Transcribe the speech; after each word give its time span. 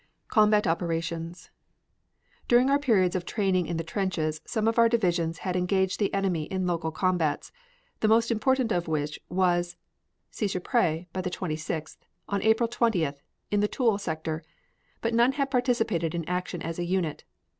COMBAT 0.29 0.65
OPERATIONS 0.65 1.51
During 2.47 2.71
our 2.71 2.79
periods 2.79 3.15
of 3.15 3.23
training 3.23 3.67
in 3.67 3.77
the 3.77 3.83
trenches 3.83 4.41
some 4.45 4.67
of 4.67 4.79
our 4.79 4.89
divisions 4.89 5.37
had 5.45 5.55
engaged 5.55 5.99
the 5.99 6.11
enemy 6.11 6.45
in 6.45 6.65
local 6.65 6.89
combats, 6.91 7.51
the 7.99 8.07
most 8.07 8.31
important 8.31 8.71
of 8.71 8.87
which 8.87 9.19
was 9.29 9.77
Seicheprey 10.31 11.05
by 11.13 11.21
the 11.21 11.29
Twenty 11.29 11.55
sixth 11.55 12.03
on 12.27 12.41
April 12.41 12.67
20th, 12.67 13.19
in 13.51 13.59
the 13.59 13.67
Toul 13.67 13.99
sector, 13.99 14.41
but 15.01 15.13
none 15.13 15.33
had 15.33 15.51
participated 15.51 16.15
in 16.15 16.27
action 16.27 16.63
as 16.63 16.79
a 16.79 16.83
unit. 16.83 17.23